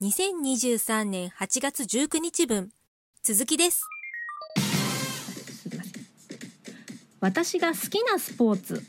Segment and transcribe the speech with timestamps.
[0.00, 2.70] 2023年8月19日分。
[3.24, 3.82] 続きです。
[7.18, 8.80] 私が好きなスポーツ。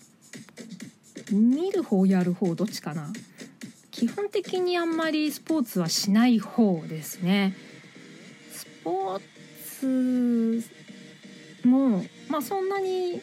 [1.31, 3.11] 見る方やる方どっちかな。
[3.89, 7.55] 基本的にあんまりスポーツはしない方ですね。
[8.51, 9.21] スポー
[9.79, 10.63] ツ
[11.67, 13.19] もまあそんなに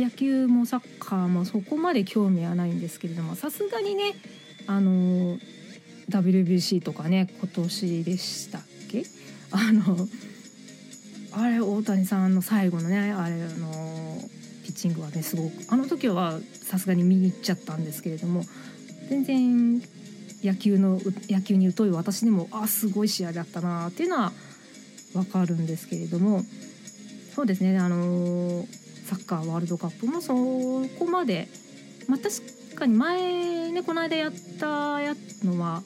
[0.00, 4.14] 野球もサッカーもそこまで興味はないんですけれどもさすがにね
[4.66, 5.38] あの
[6.10, 9.04] WBC とかね今年でしたっけ？
[9.52, 10.08] あの
[11.32, 14.28] あれ大谷さんの最後のねあれの
[14.64, 18.44] ピッチングはねすごくあの時はさすがに見に行っちゃったんですけれども
[19.08, 19.82] 全然
[20.42, 24.32] 野球の野球に疎い私でもあすごい試合だったなっていうのは
[25.12, 26.44] 分かるんですけれども
[27.34, 28.66] そうですねあの
[29.06, 31.48] サッカーワールドカップもそこまで
[32.06, 35.14] まあ確かに前ねこの間やったや
[35.44, 35.82] のは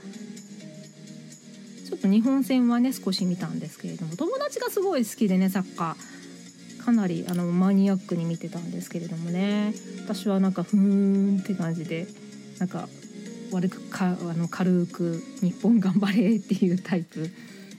[1.95, 6.15] ょっと日本戦はね少し見たんですけれども友達がすごい好きでねサッカー。
[6.85, 9.73] かなりあのマニアックに見てたんですけれどもね。
[10.05, 12.07] 私はなんかふーんって感じで
[12.59, 12.89] なんか
[13.53, 17.31] 悪くかあの軽く「日本頑張れ」っていうタイプ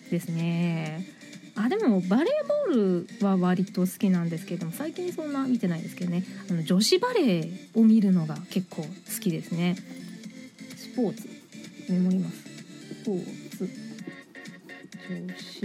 [0.10, 1.08] ですね。
[1.56, 6.24] あでもバレーボールは割と好きなんですけれども最近そんな見てないですけどね。
[6.50, 8.90] あの女子バレーを見るのが結構好
[9.22, 9.76] きですね。
[10.76, 11.30] スポーツ。
[11.90, 12.38] メモります。
[13.04, 13.85] スポーツ。
[15.10, 15.62] 女子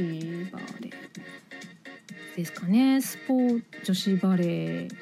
[0.53, 3.01] バレーですかね。
[3.01, 4.95] スポー女子バレー、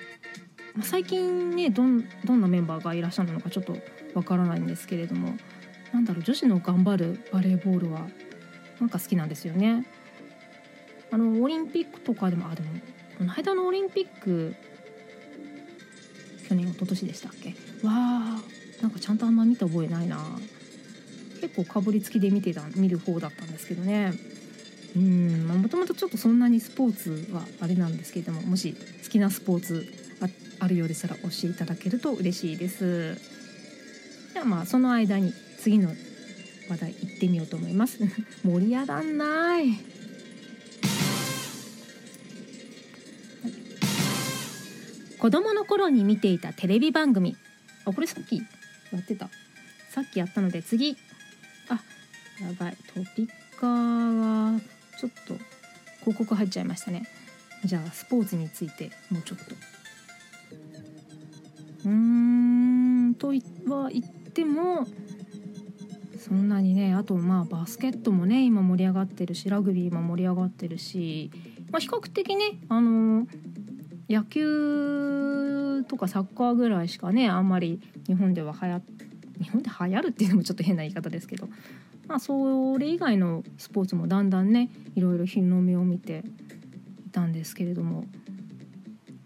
[0.75, 3.77] まあ、最近ねどんどんなメンバーがいらっしゃるのかちょっと
[4.15, 5.37] わからないんですけれども。
[5.91, 8.07] なんだろう女子の頑張るバレーボールは
[8.79, 9.87] なんか好きなんですよね。
[11.11, 12.69] あのオリンピックとかでもあでも
[13.17, 14.55] この間のオリンピック
[16.47, 17.55] 去年一昨年でしたっけ？
[17.83, 18.39] わあ
[18.83, 20.19] なんかちゃんとあんま見た覚えないな。
[21.41, 24.13] 結構かぶりつきで見てた見る方だったんですけどね。
[24.97, 29.87] うんもともとちょっとそんなにスポーツはあれなんですけれどももし好きなスポーツ
[30.21, 30.29] あ
[30.65, 33.17] あるようでしたら教えていただけると嬉しいです。
[34.35, 35.91] ではまあその間に次の
[36.69, 37.99] 話題行ってみようと思います。
[38.45, 39.99] 盛り上がんない。
[45.19, 47.37] 子供の頃に見ていたテレビ番組。
[47.85, 49.29] あこれさっきやってた。
[49.91, 50.97] さっきやったので次。
[51.69, 51.81] あ
[52.41, 52.77] やばい。
[52.95, 54.61] トピッカーが
[54.99, 55.35] ちょっと
[56.01, 57.07] 広告入っちゃいましたね。
[57.65, 59.55] じゃあスポーツについてもうちょっと。
[61.85, 64.87] うーんとは言っても
[66.19, 71.31] そんなにねあとまあバスケットもね今盛り上がってるしラグビーも盛り上がってるし、
[71.71, 73.27] まあ、比較的ねあの
[74.11, 78.77] 野球とかサッカーぐらいしかねあんまり日本では流行
[79.41, 81.49] 日本で流行るっていうのもちょっと変な言い方ですけど、
[82.07, 86.25] まあ、それ以外のスポーツもだんだんねいろいろ日の目を見て
[87.07, 88.05] いたんですけれども、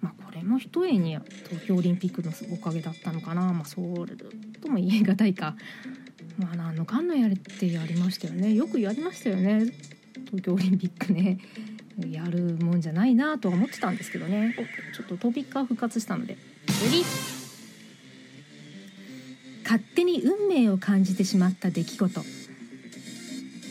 [0.00, 1.18] まあ、これもひとえに
[1.48, 4.06] 東京オリンピックのおかげだったのかな、まあ、そう
[4.60, 5.56] とも言え難いか。
[6.38, 8.54] まあ、何のかんのやれってやりましたよね。
[8.54, 9.66] よくやりましたよね。
[10.26, 11.38] 東京オリンピックね。
[12.10, 14.56] やるもんじゃないなとは思ってたんですけどね。
[14.94, 16.38] ちょっとトピックが復活したので
[19.72, 22.20] 勝手に運命を感じてしまった出来事。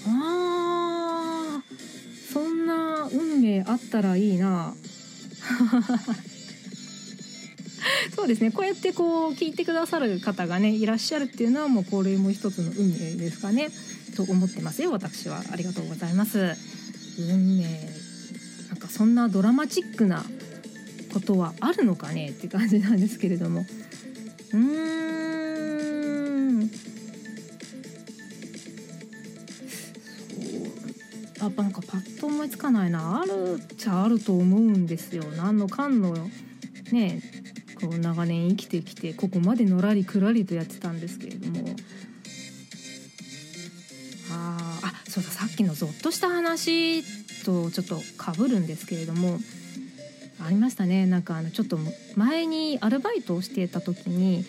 [0.07, 4.73] あーそんな運命あったらいいな。
[8.15, 8.49] そうですね。
[8.49, 13.69] こうやってこう聞いてくださる方がねいらっしゃるっていうのはもうこれも一つの運命ですかね。
[14.15, 14.91] と思ってますよ。
[14.91, 16.55] 私はありがとうございます。
[17.19, 17.65] 運命
[18.69, 20.25] なんかそんなドラマチックな
[21.13, 22.29] ことはあるのかね？
[22.29, 23.67] って感じなんですけれども。
[24.53, 25.20] うー
[31.41, 33.19] そうあなんかパッと思いつかないな。
[33.21, 35.23] あるっちゃあると思うんですよ。
[35.35, 36.15] 何のかんの
[36.91, 37.23] ね
[37.81, 41.75] こう長年生きてきてここまでのらりくらりとやってたんですけれども。
[44.29, 47.01] ああそうださっきのゾッとした話
[47.43, 49.39] とちょっとかぶるんですけれども。
[50.43, 51.05] ありましたね。
[51.07, 51.79] なんかあのちょっと
[52.15, 54.45] 前にアルバイトをしてた時に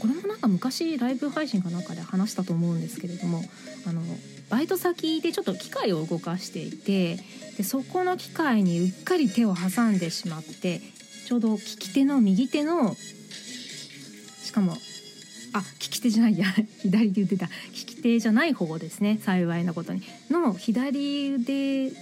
[0.00, 3.42] これもなんか昔ライブ配信かなんかで話したと思うんですけれども。
[3.86, 4.02] あの
[4.50, 7.18] バイト先でちょっと機械を動かしていて
[7.56, 10.80] でそこの機械にうっかり手を挟んでしまって
[11.26, 12.94] ちょうど利き手の右手の
[14.42, 14.72] しかも
[15.52, 16.46] あ利き手じゃないや
[16.80, 17.46] 左手言ってた。
[17.46, 20.02] 利き手じゃない方ですね幸いなことに。
[20.30, 21.92] の左腕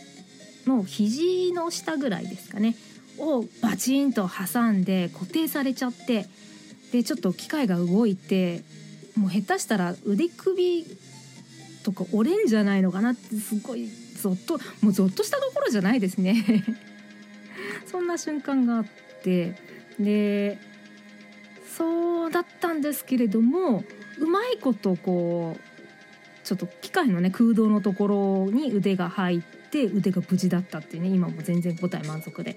[0.67, 2.77] の肘の下ぐらいですかね
[3.19, 6.29] をバチンと挟んで固定されちゃって
[6.93, 8.63] でちょっと機械が動いて
[9.17, 10.85] もう下手したら腕首
[11.87, 16.65] とか折れんじゃないのかなってすごいゾッともうゾッとしたところじゃないですね
[17.87, 18.87] そんな瞬間があっ
[19.23, 19.55] て
[20.00, 20.59] で
[21.77, 23.85] そうだったんですけれども
[24.19, 25.61] うまいことこう
[26.44, 29.41] ちょっと機械のね空洞のところに腕が入っ
[29.71, 32.56] て腕が無事だったっていうね今も全然答え満足で。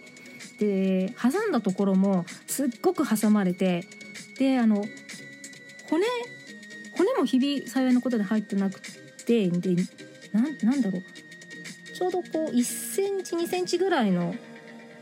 [0.57, 3.85] で挟んだところもすっごく挟まれて
[4.37, 4.83] であの
[5.89, 6.05] 骨
[6.97, 8.81] 骨もひび幸いのことで入ってなく
[9.29, 9.75] てで
[10.33, 11.03] なんなんだろう。
[11.93, 14.33] ちょうどこう1センチ2センチぐらいの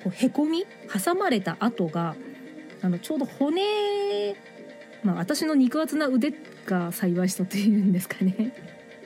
[0.04, 2.16] こうへこみ挟まれた跡が
[2.82, 4.36] あのちょうど骨
[5.04, 6.34] まあ私の肉厚な腕
[6.66, 8.54] が幸いしたというんですかね。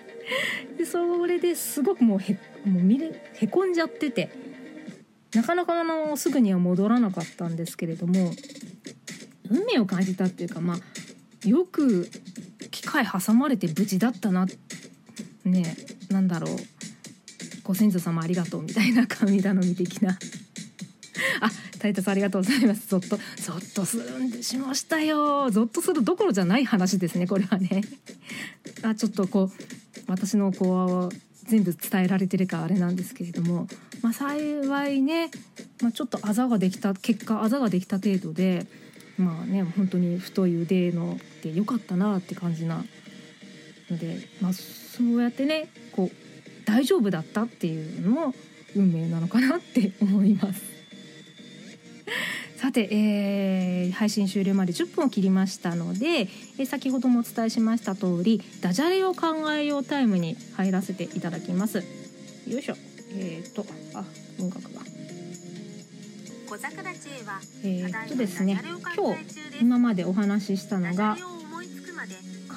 [0.78, 2.34] でそれですごくもうへ
[2.66, 4.32] もう見れへこんじゃってて
[5.36, 8.32] なかなかあのすぐには戻らなかったんですけれども
[9.50, 12.10] 運命を感じたっていうかまあよく
[12.72, 14.48] 機械挟まれて無事だったな
[15.46, 15.76] ね
[16.10, 16.56] なんだろう。
[17.64, 20.18] ご先祖様ありがとうみたいな神頼み的な。
[21.42, 21.50] あ
[21.80, 22.88] タイタスありがとうございます。
[22.88, 25.50] ゾッとゾッとするんでしましたよ。
[25.50, 27.82] ゾッとするどころじゃない話ですねこれはね。
[28.84, 29.52] あちょっとこう
[30.08, 31.16] 私のこう
[31.46, 33.68] 全部伝えられてるかあれなんですけれども、
[34.02, 35.30] まあ、幸いね、
[35.82, 38.66] まあ、ちょっとあざができた結果あざができた程度で
[39.18, 42.84] まあね本当に太い腕のでよかったなって感じな
[43.92, 48.34] ので、まあ、そうやってねこう大丈夫だったっていうのも
[48.76, 50.62] 運命なのかなって 思います。
[52.56, 61.84] さて、えー、配信終了まで10分を切りましたので、えー、先ほどもお伝えしました通りダジャレを考えようタイムに入らせていただきます。
[62.48, 62.76] よいしょ。
[63.14, 64.06] えっ、ー、とあ
[64.40, 64.82] 音楽が。
[67.64, 68.62] えー、っとですね
[68.96, 69.22] 今日
[69.62, 71.18] 今までお話ししたのが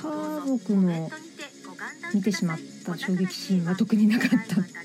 [0.04, 1.10] 家族の
[2.12, 4.30] 見てしまった衝撃シーンが特になかっ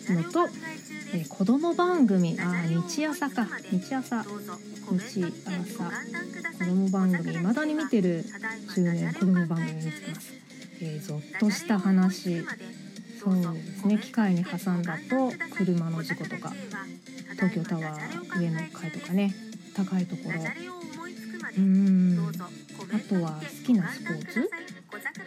[0.06, 0.48] たのと、
[1.14, 3.48] えー、子供番組あ日朝か。
[3.70, 4.24] 日朝。
[4.24, 5.92] 日朝
[6.58, 7.38] 子供番組。
[7.38, 8.26] 未だに見てる
[8.74, 10.34] 中年子供番組見てます、
[10.82, 12.46] えー、ゾッとした話。
[13.20, 13.98] そうですね。
[13.98, 16.54] 機械に挟んだと車の事故とか
[17.32, 19.36] 東京タワー上の階とかね。
[19.76, 20.42] 高いところ。
[21.58, 22.32] うん。
[22.92, 24.50] あとは好きなスポーツ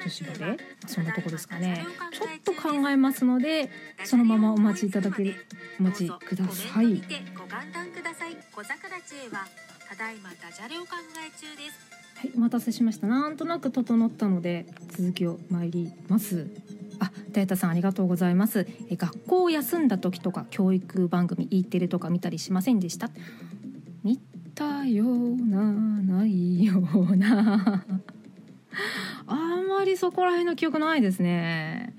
[0.03, 3.71] 女子バレーそんなとこですかねちょっと考えますので
[4.05, 5.35] そのままお待ちいただける
[5.79, 7.03] お待ちください
[12.23, 13.07] はい、お待たせしました。
[13.07, 16.47] なんとなく整ったので続きを参ります。
[17.01, 18.67] あ、タヤタさんありがとうございます。
[18.91, 23.11] え学校を休んだ時とか教育番組 E テレとか見たりしませんでした？
[24.05, 24.19] 見
[24.55, 27.85] たようなないような
[29.73, 31.95] まりそこら辺の記憶ないですね。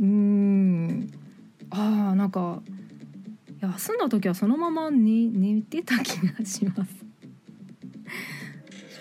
[0.00, 1.10] うん。
[1.70, 2.62] ああなんか
[3.60, 6.92] 休んだ時はそのまま寝寝てた気がします。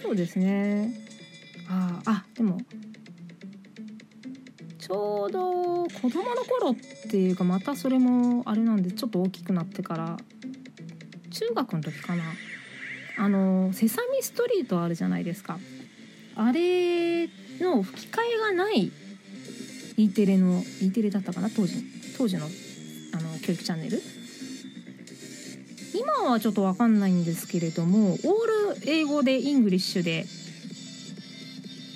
[0.01, 0.93] そうですね。
[1.69, 2.57] ああでも
[4.79, 6.75] ちょうど子供の頃っ
[7.09, 10.17] ていうかまたそれもあれなんでちょっと大きくなってから
[11.31, 12.23] 中学の時かな。
[13.15, 15.59] あの「セサミストリート」あるじゃないですか。
[16.35, 17.27] あれ
[17.59, 18.91] の吹き替えがない
[19.97, 21.49] E テレの E テレだったかな？
[21.49, 21.83] 当時
[22.17, 22.47] 当時のあ
[23.21, 24.01] の教育チャンネル？
[25.93, 30.25] 今はちょっと分かんないんですけれどもオール英語で English で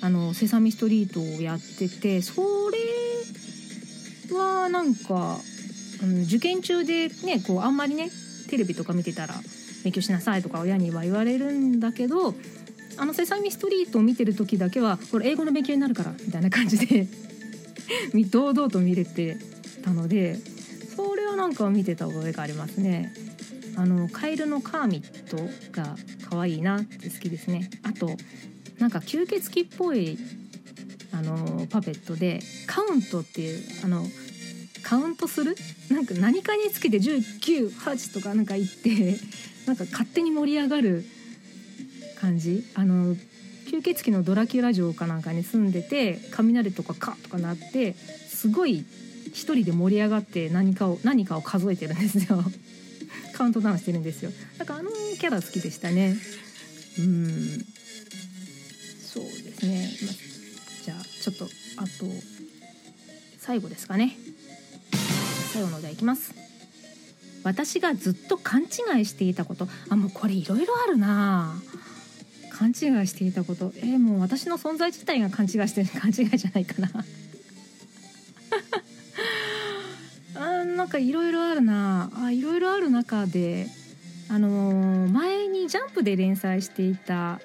[0.00, 2.40] あのセサミストリートをやっててそ
[4.30, 5.38] れはなんか、
[6.02, 8.10] うん、受験中でねこうあんまりね
[8.48, 9.34] テレビとか見てたら
[9.82, 12.34] 勉強しなさいとか親には言われるんだけど
[12.98, 17.06] あの「セサミストリート」を見てる時だけはこれ英語の勉強になるからみたいな感じで
[18.30, 19.36] 堂々と見れて
[19.82, 20.38] たので
[20.96, 23.14] それはなんか見てた覚えがありますね。
[23.76, 25.36] あのカエルのカーミット
[25.70, 25.96] が
[26.28, 27.70] 可愛いなって好きですね。
[27.84, 28.16] あと
[28.80, 30.18] なんか吸血鬼っぽい
[31.12, 34.04] あのパペットでカウントっていうあの
[34.82, 35.54] カウントする？
[35.90, 39.16] なんか何かにつけて198とかなんか言って
[39.66, 41.04] なんか勝手に盛り上がる
[42.20, 42.64] 感じ。
[42.74, 43.14] あの
[43.68, 48.84] 吸血鬼のドラキュラ城かなんかに住んでて雷とかカッとかなってすごい
[49.26, 52.42] 一人で盛り上がって何かを何かを数えてるんですよ。
[53.34, 54.32] カウントダウンしてるんですよ。
[54.56, 56.16] だからあのキャラ好きでしたね。
[56.98, 57.64] うん。
[59.06, 60.12] そうですね、ま、
[60.84, 61.88] じゃあちょっとあと
[63.38, 64.16] 最後ですかね。
[65.52, 66.34] 最後のお題いきます。
[67.44, 69.68] 私がずっと勘違いしていたこと。
[69.88, 71.60] あもうこれいろいろあるな。
[71.60, 71.87] あ
[72.58, 73.72] 勘違いしていたこと。
[73.76, 76.90] えー、もう私の存在自体が勘違いしてる勘違いじゃないかな。
[80.60, 82.10] あなんかいろいろあるな。
[82.16, 83.68] あいろいろある中で
[84.28, 87.40] あのー、前に「ジャンプ」で連載していた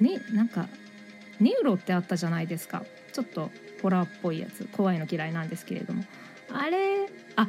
[0.00, 0.68] ねなんか
[1.38, 2.84] 「ネウロ」ってあったじゃないですか。
[3.12, 3.50] ちょっと
[3.82, 4.66] ホラーっぽいやつ。
[4.72, 6.04] 怖いの嫌いなんですけれども。
[6.50, 7.48] あれあ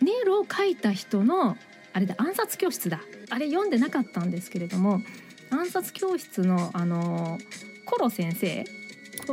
[0.00, 1.58] ネウロを書いた人の
[1.92, 3.02] あれで暗殺教室だ。
[3.28, 5.02] あれ読んでなかったんですけれども
[5.50, 7.38] 暗殺教室のあの
[7.84, 8.64] コロ先生？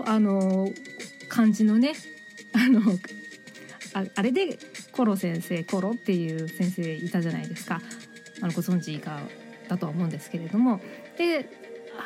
[0.05, 0.69] あの
[1.29, 1.93] 漢字のね
[2.53, 2.81] あの
[4.15, 4.59] あれで
[4.91, 7.81] コロ先生コロっていう先生いたじゃないですか
[8.41, 9.21] あのご存知か
[9.67, 10.79] だとは思うんですけれども
[11.17, 11.49] で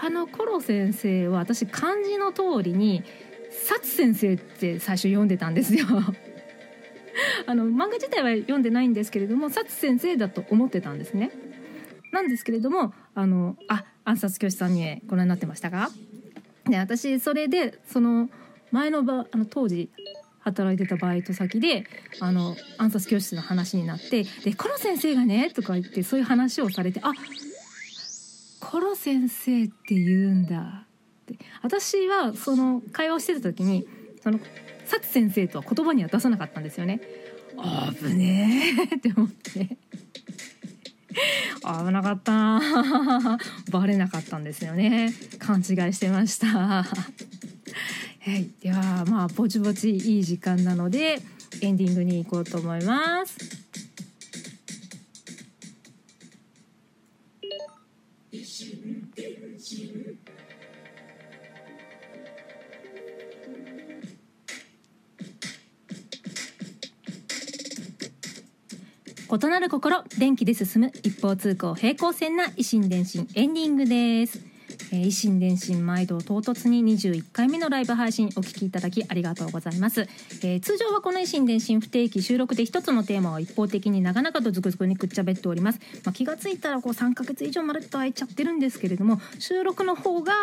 [0.02, 3.04] あのコロ先生は私漢字の通りに
[3.52, 5.86] サツ先生って最初読んでたんですよ。
[7.46, 11.32] あの漫画自体は読んでないんですけれどもサツ先生だと思ってたんですね。
[12.12, 15.90] なんですけれどもあのあ暗殺教師さんにご覧になってましたか？
[16.66, 18.30] で私それでその
[18.72, 19.90] 前のばあの当時
[20.40, 21.86] 働いてたバイト先で
[22.20, 27.14] あの暗殺教室の話になって「でコロ先生がね」とか言ってそういう話をされて「あ
[28.60, 30.86] コロ先生って言うんだ」
[31.24, 33.88] って私はその会話をしてた時に
[34.24, 34.40] その
[34.86, 37.02] サツ先生とは言葉には出さなかったんですよね。
[38.00, 39.78] 危ねえって思って。
[41.62, 42.60] 危なかった
[43.72, 45.14] バレなかったんですよね。
[45.40, 46.48] 勘違いしてました。
[46.84, 46.86] は
[48.28, 51.22] い、ではまあぼちぼちいい時間なので
[51.62, 53.38] エンディングに行こうと思います。
[69.34, 74.52] 異なる心電気で進む一方通行平行線な維新伝心エンディングです。
[74.92, 80.02] えー維新伝心毎度唐突に21回目のライブ配信お聞きいただきありがとうございます、
[80.44, 90.34] えー通常はこの維新伝心不定期収録で一つのテーマを一方的に長々とずくずくにくっちゃべっております、まあ、気がついたらこう3ヶ月以上まるっと空いちゃってるんですけれども収録の方が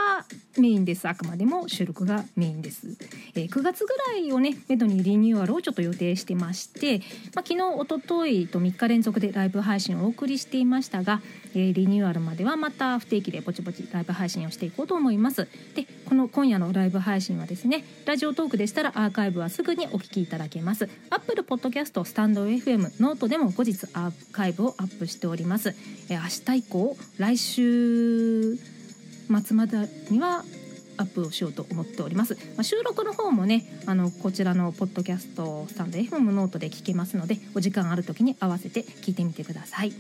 [0.61, 1.09] メインです。
[1.09, 2.87] あくまでも収録がメインです、
[3.35, 6.99] えー9月ぐらいをねめどにリニューアルをちょっと予定してまして、
[7.35, 11.21] まあ、昨日一昨日と3日連続でライブ配信をお送りしていましたが、
[11.55, 15.49] えーリニューアルまではまた不定期でぼちぼちライブ配信をしていこうと思います。
[15.75, 20.89] でこの今夜のライブ配信はですねラジオトークでしたらアーカイブはすぐにお聞きいただけます。
[21.11, 25.75] Apple Podcast スタンド FM ノートでも後日アーカイブをアップしております、
[26.11, 28.78] えー明日以降来週
[29.29, 30.45] 末までには
[30.99, 39.93] アップをしようと思っております、まあ、収録の方もねあのこちらのポッドキャストスタンド FM ノートで聞けますのでお時間ある時に合わせて聞いてみてください。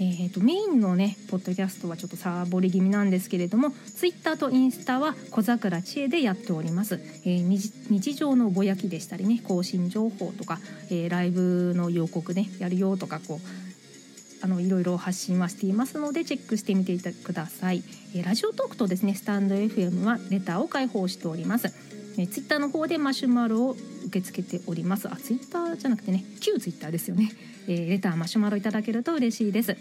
[0.00, 13.67] えー、とメインのねポッドキャストはちょっとサボり気味なんですけれどもツイッターとインスタは小桜知恵でやっております、えー日日常のぼやきでしたりね更新情報とか、えーライブの予告ねやるよとかこう
[14.42, 17.82] あのいろいろ発信はしていますのでチェックしてみていたください、
[18.14, 21.68] えーラジオトークとですねスタンド FM はレターを開放しております。
[22.18, 23.76] えーツイッターの方でマシュマロを
[24.06, 25.08] 受け付けております。
[25.08, 27.30] あツイッターじゃなくてね旧ツイッターですよね、
[27.68, 29.76] えーレターマシュマロいただけると嬉しいです。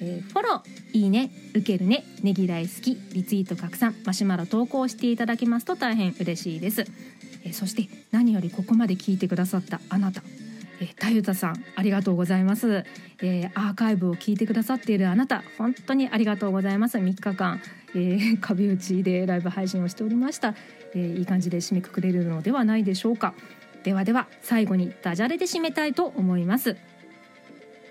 [0.00, 6.82] えーフォローいいね受けるねねぎ大好きリツイート拡散マシュマロ投稿していただけますと大変嬉しいです、
[7.44, 10.22] えーそして何よりここまで聞いてくださったあなた。
[10.80, 12.84] えーたゆたさんありがとうございます、
[13.22, 16.98] えーアーカイブを聞いてくださっているあなた本当にありがとうございます。
[16.98, 17.60] 3日間、
[17.94, 20.54] えー 壁打ちでライブ配信をしておりました、
[20.94, 23.34] えーいい感じで締めくくれるのではないでしょうか。
[23.84, 26.76] ではでは最後にダジャレで締めたいと思います。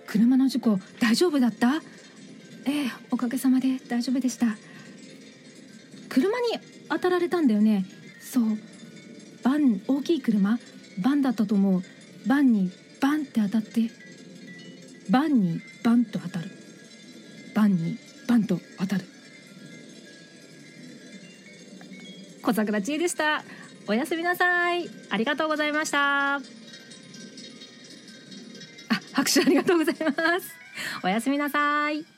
[0.07, 1.81] 車の事故大丈夫だった？
[2.67, 4.57] ええおかげさまで大丈夫でした。
[6.09, 6.45] 車に
[6.89, 7.85] 当たられたんだよね。
[8.21, 8.43] そう。
[9.43, 10.59] バン大きい車
[11.01, 11.83] バンだったと思う。
[12.27, 13.91] バンにバンって当たって
[15.09, 16.49] バンにバンと当たる。
[17.53, 19.05] バンにバンと当たる。
[22.41, 23.43] 小桜知恵でした。
[23.87, 24.89] おやすみなさい。
[25.09, 26.35] ありがとうございました。
[26.35, 26.41] あ
[29.13, 30.55] 拍手ありがとうございます。
[31.03, 32.14] おやすみなさい。